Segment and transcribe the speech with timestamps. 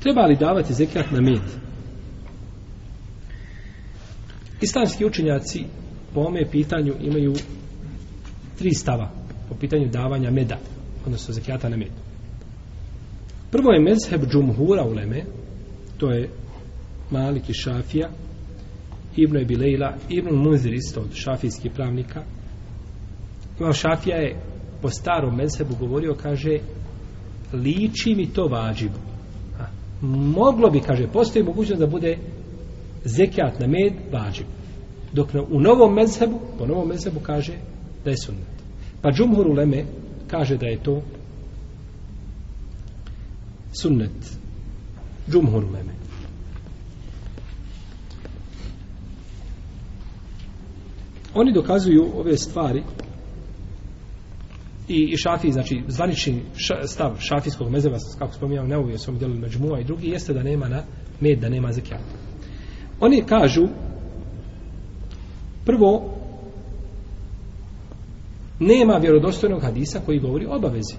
[0.00, 1.40] Treba li davati zekijat na med?
[4.60, 5.64] Islamski učenjaci
[6.14, 7.34] po ome pitanju imaju
[8.58, 9.10] tri stava
[9.48, 10.58] po pitanju davanja meda,
[11.06, 11.90] odnosno zekijata na med.
[13.50, 15.24] Prvo je mezheb džumhura uleme,
[15.98, 16.28] to je
[17.10, 18.10] Malik i Šafija,
[19.16, 19.78] Ibn Ebi
[20.08, 22.22] Ibn Munzir isto od šafijskih pravnika.
[23.60, 24.36] Imam Šafija je
[24.82, 26.58] po starom mezhebu govorio, kaže,
[27.52, 29.09] liči mi to vađibu.
[30.02, 32.18] Moglo bi, kaže, postoji mogućnost da bude
[33.04, 34.46] zekijat na med vađib.
[35.12, 37.52] Dok na, u novom mezhebu, po novom mezhebu kaže
[38.04, 38.60] da je sunnet.
[39.02, 39.84] Pa džumhur u Leme
[40.28, 41.02] kaže da je to
[43.72, 44.38] sunnet.
[45.30, 45.92] Džumhur u Leme.
[51.34, 52.82] Oni dokazuju ove stvari
[54.90, 59.34] i, i šafi, znači zvanični ša, stav šafijskog mezeva, kako spominjamo, ne uvijek svom djelu
[59.34, 60.82] međmua i drugi, jeste da nema na
[61.20, 62.04] med, da nema zekijata.
[63.00, 63.68] Oni kažu
[65.64, 66.14] prvo
[68.58, 70.94] nema vjerodostojnog hadisa koji govori o obavezi.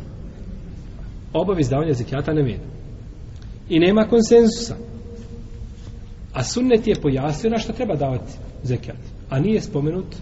[1.34, 2.60] Obavez davanja zekijata na med.
[3.70, 4.76] I nema konsensusa.
[6.34, 8.98] A sunnet je pojasnio na što treba davati zekijat.
[9.30, 10.16] A nije spomenut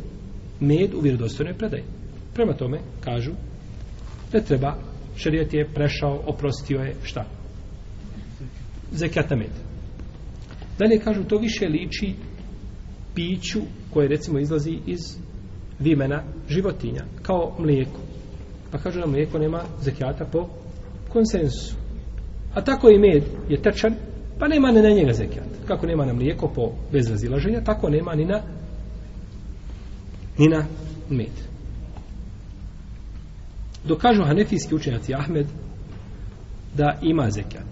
[0.60, 1.84] med u vjerodostojnoj predaji.
[2.34, 3.32] Prema tome, kažu,
[4.34, 4.76] ne treba,
[5.16, 7.26] Šerijet je prešao, oprostio je, šta?
[8.92, 9.52] Zekijat na med.
[10.78, 12.14] Dalje kažu, to više liči
[13.16, 13.60] piću
[13.94, 15.00] koje recimo izlazi iz
[15.80, 18.00] vimena životinja, kao mlijeko.
[18.72, 20.48] Pa kažu da mlijeko nema zekijata po
[21.10, 21.76] konsensusu.
[22.54, 23.96] A tako i med je tečan,
[24.40, 25.48] pa nema ni na njega zekijat.
[25.68, 28.42] Kako nema na mlijeko po bez razilaženja, tako nema ni na
[30.38, 30.66] ni na
[31.10, 31.50] med.
[33.90, 35.46] Dok kažu hanefijski učenjaci Ahmed
[36.78, 37.68] da ima zekijat.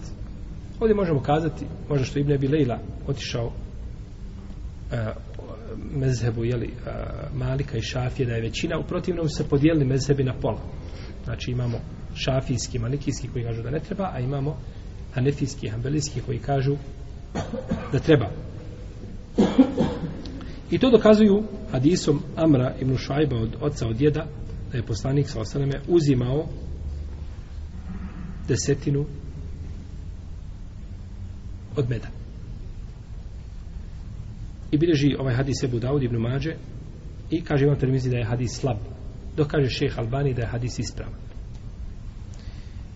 [0.79, 3.51] Ovdje možemo kazati, možda što Ibn Abi Lejla otišao
[4.91, 5.05] e,
[5.93, 6.89] mezhebu jeli, e,
[7.35, 10.61] Malika i Šafije, da je većina, u protivnom se podijelili mezhebi na pola.
[11.23, 11.77] Znači imamo
[12.15, 14.57] šafijski, malikijski koji kažu da ne treba, a imamo
[15.13, 16.75] hanefijski, hambelijski koji kažu
[17.91, 18.29] da treba.
[20.71, 24.25] I to dokazuju hadisom Amra ibn Šajba od oca od djeda,
[24.71, 26.47] da je poslanik sa osaleme uzimao
[28.47, 29.05] desetinu
[31.75, 32.07] od meda.
[34.71, 36.55] I bilježi ovaj hadis Ebu Daud ibn Mađe
[37.31, 38.77] i kaže imam termizi da je hadis slab.
[39.37, 41.13] Dok kaže šeh Albani da je hadis ispravan.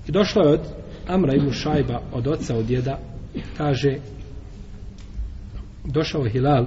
[0.07, 0.61] I došlo je od
[1.07, 2.99] Amra ibn Šajba od oca od djeda
[3.57, 3.97] kaže
[5.85, 6.65] došao je Hilal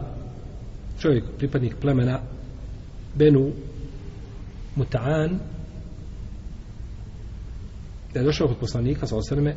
[1.01, 2.21] čovjek, pripadnik plemena
[3.15, 3.53] Benu
[4.77, 5.39] Muta'an
[8.15, 9.55] da je došao kod poslanika sa osrme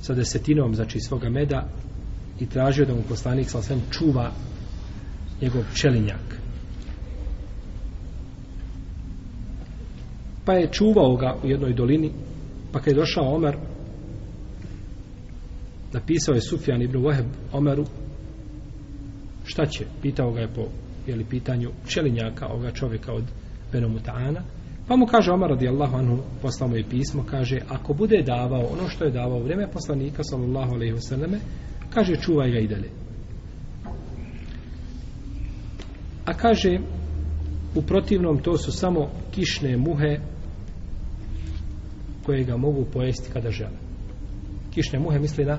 [0.00, 1.68] sa desetinom znači svoga meda
[2.40, 4.32] i tražio da mu poslanik sa osrme čuva
[5.40, 6.38] njegov pčelinjak
[10.44, 12.12] pa je čuvao ga u jednoj dolini
[12.72, 13.56] pa kad je došao Omer
[15.92, 17.84] napisao je Sufjan ibn Waheb Omeru
[19.44, 19.84] šta će?
[20.02, 20.68] Pitao ga je po
[21.06, 23.24] jeli, pitanju pčelinjaka ovoga čovjeka od
[23.74, 24.42] Benomutana.
[24.88, 28.88] Pa mu kaže Omar radijallahu anhu, poslao mu je pismo, kaže, ako bude davao ono
[28.88, 31.38] što je davao u vrijeme poslanika, sallallahu alaihi wasallame,
[31.90, 32.90] kaže, čuvaj ga i dalje.
[36.24, 36.78] A kaže,
[37.74, 40.18] u protivnom to su samo kišne muhe
[42.24, 43.78] koje ga mogu pojesti kada žele.
[44.74, 45.58] Kišne muhe misli na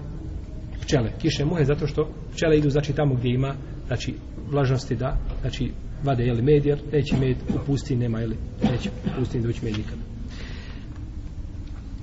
[0.82, 1.12] pčele.
[1.22, 3.56] Kišne muhe zato što pčele idu znači tamo gdje ima
[3.88, 4.14] znači
[4.52, 5.72] vlažnosti da znači
[6.04, 10.02] vade jeli med jer neće med u nema jeli neće u pustini doći med nikada.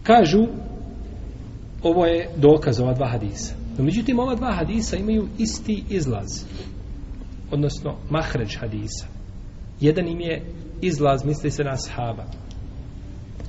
[0.03, 0.47] Kažu
[1.83, 3.55] ovo je dokaz ova dva hadisa.
[3.79, 6.45] No međutim ova dva hadisa imaju isti izlaz
[7.51, 9.07] odnosno mahređ hadisa.
[9.81, 10.43] Jedan im je
[10.81, 12.25] izlaz misli se na sahaba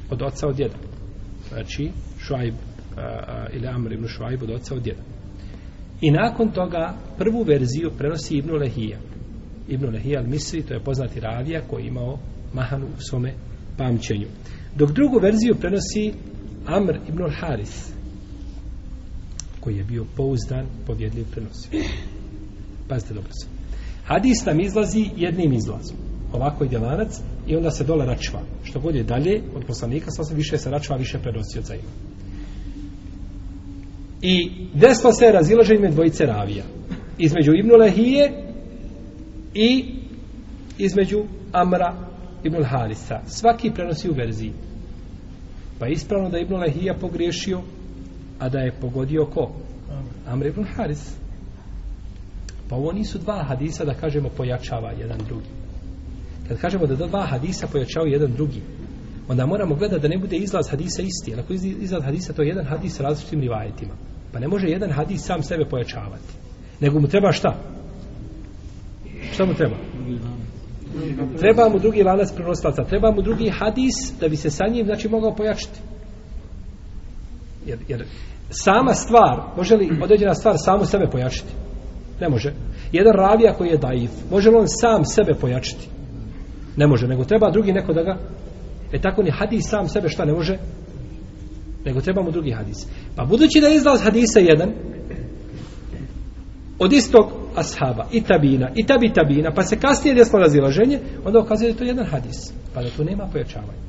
[0.10, 0.76] od oca od djeda.
[1.50, 2.54] Znači šuajb
[3.54, 5.13] ili Amr ibn Šuajb od oca od djeda.
[6.04, 8.98] I nakon toga prvu verziju prenosi Ibnu Lehija.
[9.68, 12.20] Ibnu Lehija al-Misri, to je poznati ravija koji je imao
[12.54, 13.34] mahanu u svome
[13.78, 14.28] pamćenju.
[14.76, 16.14] Dok drugu verziju prenosi
[16.66, 17.92] Amr ibn al-Haris,
[19.60, 21.70] koji je bio pouzdan, povjedljiv prenosi.
[22.90, 23.48] Pazite dobro se.
[24.06, 25.98] Hadis nam izlazi jednim izlazom.
[26.34, 28.42] Ovako ide lanac i onda se dole račva.
[28.64, 31.90] Što god je dalje od poslanika, sasvim više se račva, više prenosi od.
[34.24, 36.64] I desno se razilaženje med dvojice ravija.
[37.18, 38.32] Između Ibnu Lehije
[39.54, 39.86] i
[40.78, 41.96] između Amra
[42.44, 43.22] Ibnu Harisa.
[43.26, 44.54] Svaki prenosi u verziji.
[45.80, 47.62] Pa ispravno da Ibnu Lehija pogriješio
[48.40, 49.52] a da je pogodio ko?
[50.28, 51.16] Amr ibn Haris.
[52.70, 55.50] Pa ovo nisu dva hadisa da kažemo pojačava jedan drugi.
[56.48, 58.62] Kad kažemo da dva hadisa pojačavaju jedan drugi,
[59.28, 61.32] onda moramo gledati da ne bude izlaz hadisa isti.
[61.32, 63.94] Jer ako je izlaz hadisa, to je jedan hadis s različitim rivajetima.
[64.34, 66.34] Pa ne može jedan hadis sam sebe pojačavati.
[66.80, 67.56] Nego mu treba šta?
[69.34, 69.76] Šta mu treba?
[71.40, 72.84] Treba mu drugi lanac prenoslaca.
[72.84, 75.80] Treba mu drugi hadis da bi se sa njim znači mogao pojačiti.
[77.66, 78.06] Jer, jer
[78.50, 81.54] sama stvar, može li određena stvar samu sebe pojačiti?
[82.22, 82.54] Ne može.
[82.92, 85.88] Jedan ravija koji je daif, može li on sam sebe pojačiti?
[86.76, 88.18] Ne može, nego treba drugi neko da ga...
[88.92, 90.58] E tako ni hadis sam sebe šta ne može?
[91.86, 92.88] Nego trebamo drugi hadis.
[93.16, 94.72] Pa budući da je izlaz hadisa jedan,
[96.80, 97.26] od istog
[97.56, 101.78] ashaba, i tabina, i tabi tabina, pa se kasnije desilo razilaženje, onda ukazuje da je
[101.78, 102.54] to jedan hadis.
[102.74, 103.84] Pa da tu nema pojačavanja.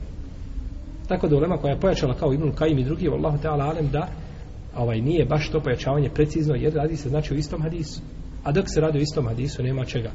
[1.09, 4.09] Tako da ulema koja je pojačala kao Ibn Kajim i drugi, Allahu Teala Alem, da
[4.77, 8.01] ovaj nije baš to pojačavanje precizno, jer radi se znači o istom hadisu.
[8.45, 10.11] A dok se radi o istom hadisu, nema čega.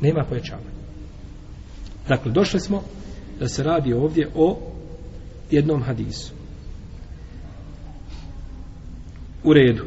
[0.00, 0.70] Nema pojačavanja.
[2.08, 2.82] Dakle, došli smo
[3.40, 4.58] da se radi ovdje o
[5.52, 6.32] jednom hadisu.
[9.44, 9.84] U redu.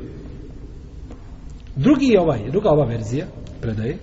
[1.75, 3.25] Drugi je ovaj, druga ova verzija
[3.61, 3.97] predaje,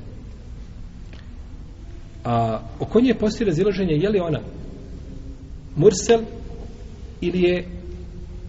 [2.25, 4.41] a oko nje postoji razilaženje je li ona
[5.77, 6.21] mursel
[7.21, 7.65] ili je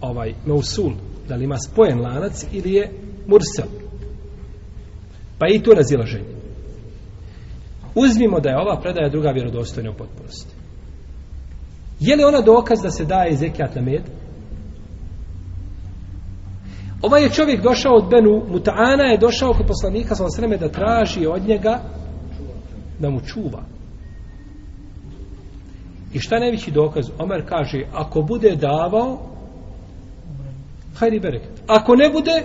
[0.00, 0.92] ovaj mausul,
[1.28, 2.90] da li ima spojen lanac ili je
[3.26, 3.68] mursel.
[5.38, 6.34] Pa i to razilaženje.
[7.94, 10.63] Uzmimo da je ova predaja druga vjerodostojna u potpunosti.
[12.00, 14.02] Je li ona dokaz da se daje zekijat na med?
[17.02, 21.26] Ovaj je čovjek došao od Benu Mutaana je došao kod poslanika sa sreme da traži
[21.26, 21.80] od njega
[22.98, 23.62] da mu čuva.
[26.12, 27.04] I šta je najveći dokaz?
[27.18, 29.18] Omer kaže, ako bude davao,
[30.94, 31.62] hajdi bereket.
[31.66, 32.42] Ako ne bude,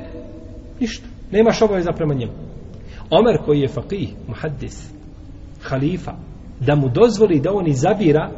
[0.80, 1.08] ništa.
[1.32, 2.32] Nemaš obaveza prema njemu.
[3.10, 4.90] Omer koji je faqih, muhaddis,
[5.62, 6.14] halifa,
[6.60, 8.32] da mu dozvoli da on izabira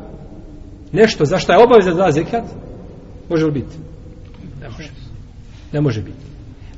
[0.94, 2.44] nešto za što je obaveza da zekat,
[3.30, 3.76] može li biti?
[4.62, 4.90] Ne može.
[5.74, 6.26] Ne može biti.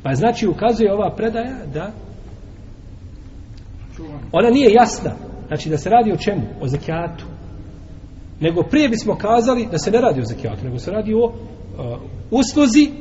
[0.03, 1.91] Pa znači ukazuje ova predaja da
[4.31, 5.11] ona nije jasna.
[5.47, 6.41] Znači da se radi o čemu?
[6.61, 7.25] O zekijatu.
[8.39, 11.33] Nego prije bismo kazali da se ne radi o zekijatu, nego se radi o uh,
[12.31, 12.91] usluzi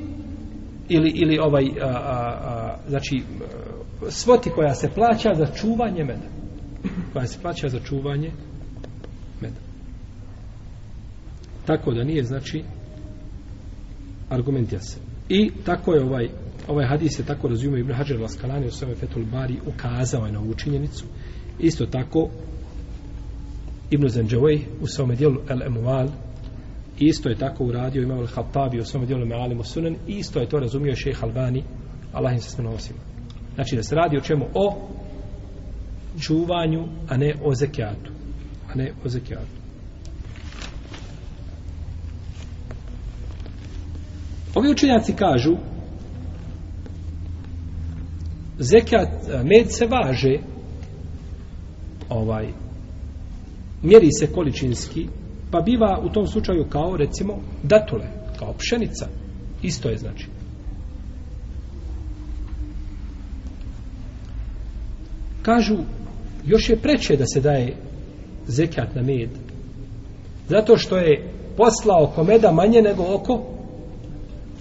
[0.88, 6.29] ili, ili ovaj uh, uh, znači uh, svoti koja se plaća za čuvanje meda.
[7.12, 8.31] Koja se plaća za čuvanje
[9.41, 9.71] meda.
[11.67, 12.64] Tako da nije znači
[14.29, 15.00] argument jasan.
[15.29, 16.29] I tako je ovaj
[16.69, 20.41] ovaj hadis je tako razumio Ibn Hajar al-Asqalani u svome Fethul Bari ukazao je na
[20.41, 21.05] ovu činjenicu.
[21.59, 22.29] Isto tako
[23.91, 26.09] Ibn Zanđavoj u svome dijelu El-Emual
[26.99, 30.97] isto je tako uradio Imam Al-Hattabi u svome dijelu Me'alim Sunan isto je to razumio
[30.97, 31.62] šejh Albani
[32.12, 32.99] Allah im se smeno osima.
[33.55, 34.47] Znači da se radi o čemu?
[34.55, 34.88] O
[36.20, 38.12] čuvanju, a ne o zekijatu.
[38.73, 39.62] A ne o zekijatu.
[44.54, 45.56] Ovi učenjaci kažu
[48.58, 50.38] zekat, e, med se važe
[52.08, 52.49] ovaj
[53.82, 55.08] mjeri se količinski
[55.50, 58.06] pa biva u tom slučaju kao recimo datule,
[58.38, 59.06] kao pšenica.
[59.62, 60.26] Isto je znači.
[65.42, 65.76] Kažu
[66.47, 67.76] još je preče da se daje
[68.47, 69.30] zekat na med
[70.49, 73.51] zato što je poslao oko meda manje nego oko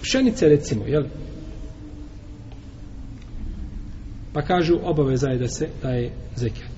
[0.02, 1.04] pšenice recimo, jel?
[4.32, 6.72] Pa kažu obaveza je da se daje zekat.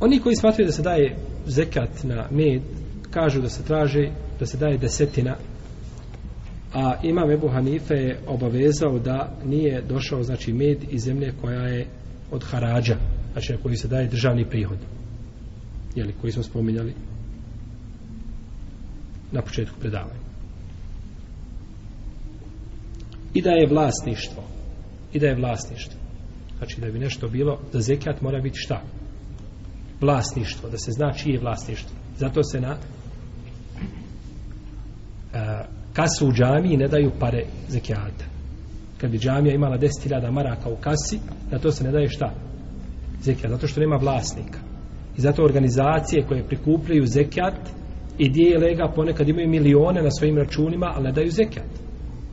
[0.00, 1.16] Oni koji smatruju da se daje
[1.46, 2.62] zekat na med,
[3.10, 5.36] kažu da se traže da se daje desetina,
[6.74, 11.86] a imam Ebu Hanife je obavezao da nije došao znači med iz zemlje koja je
[12.30, 12.96] od harađa,
[13.32, 14.78] znači na koji se daje državni prihod
[15.94, 16.94] jeli, koji smo spominjali
[19.32, 20.20] na početku predavanja.
[23.34, 24.42] I da je vlasništvo.
[25.12, 26.00] I da je vlasništvo.
[26.58, 28.82] Znači da bi nešto bilo, da zekat mora biti šta?
[30.00, 31.96] Vlasništvo, da se zna čije je vlasništvo.
[32.16, 32.76] Zato se na
[35.34, 38.24] e, kasu u džamiji ne daju pare zekijata.
[38.98, 41.18] Kad bi džamija imala 10.000 maraka u kasi,
[41.50, 42.34] na to se ne daje šta?
[43.22, 44.69] Zekijat, zato što nema vlasnika.
[45.20, 47.54] I zato organizacije koje prikupljaju zekijat
[48.18, 51.66] i dijele ga ponekad imaju milione na svojim računima, ali ne daju zekijat.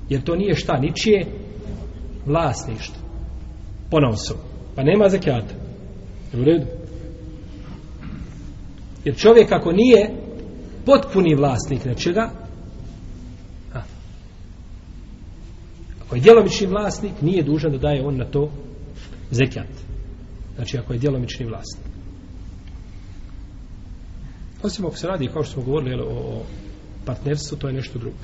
[0.10, 1.26] Jer to nije šta, ničije
[2.26, 3.02] vlasništvo.
[3.92, 4.18] Ponovno
[4.76, 5.54] Pa nema zekijata.
[6.34, 6.66] U redu.
[9.06, 10.12] Jer čovjek ako nije
[10.86, 12.30] potpuni vlasnik nečega,
[13.74, 13.82] a,
[16.06, 18.50] ako je djelomični vlasnik, nije dužan da daje on na to
[19.32, 19.74] zekijat.
[20.56, 21.87] Znači, ako je djelomični vlasnik.
[24.64, 26.44] Osim ako se radi, kao što smo govorili jel, o, o
[27.06, 28.18] partnerstvu, to je nešto drugo.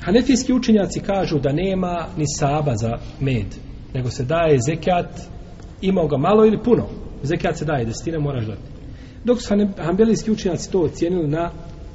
[0.00, 3.46] Hanefijski učenjaci kažu da nema ni saba za med,
[3.94, 5.20] nego se daje zekijat,
[5.80, 6.86] imao ga malo ili puno.
[7.22, 8.62] Zekijat se daje, desetina moraš dati.
[9.24, 11.50] Dok su hanbelijski učenjaci to ocijenili na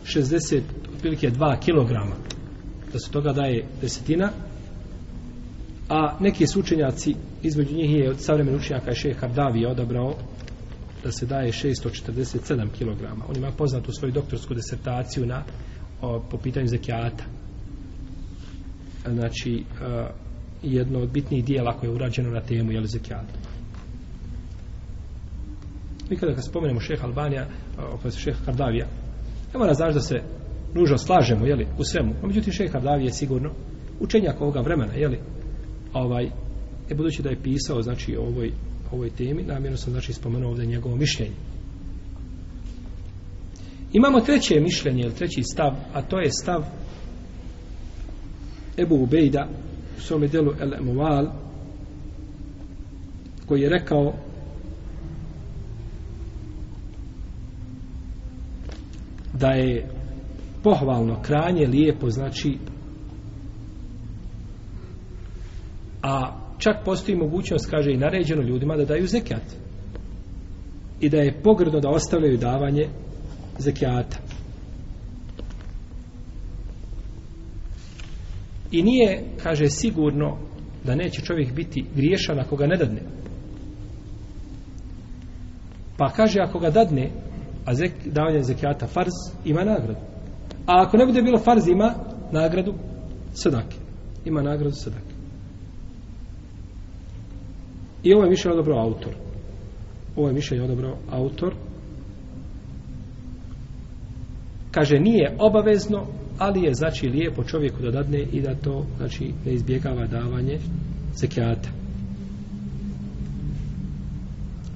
[0.06, 0.62] 60,
[0.96, 2.16] otprilike 2 kilograma,
[2.94, 4.30] da se toga daje desetina,
[5.90, 10.14] a neki su učenjaci, između njih je od savremenih učenjaka je šeha Davi odabrao
[11.04, 13.04] da se daje 647 kg.
[13.30, 15.44] On ima poznatu svoju doktorsku disertaciju na,
[16.02, 17.24] o, po pitanju zekijata.
[19.08, 20.10] Znači, a,
[20.64, 23.34] jedno od bitnijih dijela koje je urađeno na temu je zekijata.
[26.10, 27.48] Mi kada kad spomenemo šeha Albanija,
[27.94, 28.88] opet šeha Kardavija,
[29.54, 30.22] ne mora znaš da se
[30.74, 32.14] nužno slažemo, jeli, u svemu.
[32.24, 33.52] A međutim, šeha Kardavija je sigurno
[34.00, 35.20] učenjak ovoga vremena, jeli,
[35.94, 36.30] ovaj,
[36.90, 38.52] e budući da je pisao, znači, o ovoj,
[38.92, 41.36] ovoj temi, namjerno sam, znači, spomenuo ovdje njegovo mišljenje.
[43.94, 46.64] Imamo treće mišljenje, ili treći stav, a to je stav
[48.78, 49.48] Ebu Ubejda
[49.98, 51.28] u svome delu El Emuval,
[53.46, 54.14] koji je rekao
[59.34, 59.90] da je
[60.64, 62.58] pohvalno kranje lijepo znači
[66.04, 69.44] a čak postoji mogućnost kaže i naređeno ljudima da daju zekijat
[71.00, 72.88] i da je pogrdno da ostavljaju davanje
[73.58, 74.18] zekijata
[78.72, 80.38] i nije kaže sigurno
[80.84, 83.02] da neće čovjek biti griješan ako ga ne dadne
[85.98, 87.12] pa kaže ako ga dadne
[87.66, 89.14] a zek, davanje zekijata farz
[89.46, 90.00] ima nagradu.
[90.66, 91.94] A ako ne bude bilo farz ima
[92.32, 92.74] nagradu
[93.34, 93.78] sadake.
[94.26, 95.13] Ima nagradu sadake.
[98.04, 99.14] I ovo je mišljenje odobrao autor.
[100.16, 101.54] Ovo je mišljenje odobrao autor.
[104.72, 106.06] Kaže, nije obavezno,
[106.38, 110.60] ali je znači lijepo čovjeku da dadne i da to znači ne izbjegava davanje
[111.16, 111.70] zekijata.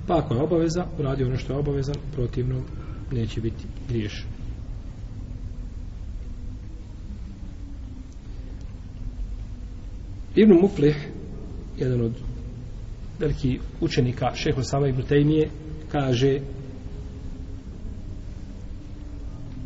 [0.08, 2.62] Pa ako je obaveza, uradi ono što je obavezan, protivno
[3.12, 4.26] neće biti griješ.
[10.36, 11.10] Ibn Muflih,
[11.78, 12.14] jedan od
[13.20, 15.50] veliki učenika šeho Sama Ibn Tejmije,
[15.92, 16.40] kaže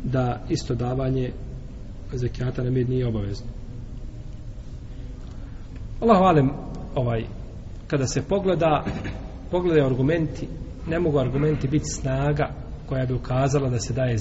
[0.04, 1.32] da isto davanje
[2.12, 3.46] zekijata na med nije obavezno.
[6.00, 6.50] Allah alem,
[6.94, 7.24] ovaj,
[7.86, 8.84] kada se pogleda
[9.50, 10.48] pogleda argumenti,
[10.86, 12.50] ne mogu argumenti biti snaga
[12.88, 14.18] koja bi ukazala da se daje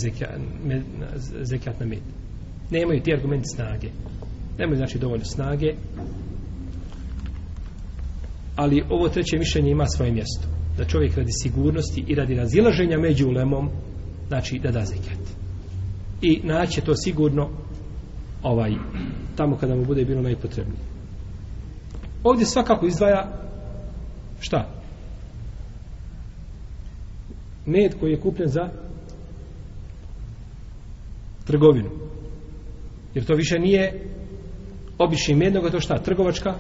[1.42, 2.02] zekijat na med.
[2.72, 3.88] Nemaju ti argumenti snage.
[4.60, 5.74] Nemaju znači dovoljno snage.
[8.56, 10.48] Ali ovo treće mišljenje ima svoje mjesto.
[10.78, 13.70] Da čovjek radi sigurnosti i radi razilaženja među ulemom,
[14.28, 15.20] znači da da zekat
[16.22, 17.50] I naće to sigurno
[18.44, 18.72] ovaj,
[19.36, 20.80] tamo kada mu bude bilo najpotrebnije.
[22.24, 23.42] Ovdje svakako izdvaja
[24.40, 24.82] šta?
[27.66, 28.70] med koji je kupljen za
[31.46, 31.90] trgovinu.
[33.14, 34.04] Jer to više nije
[34.98, 35.98] obični med, nego to šta?
[35.98, 36.56] Trgovačka?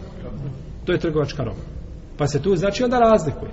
[0.85, 1.70] To je trgovačka roba.
[2.21, 3.51] Pa se tu znači onda razlikuje.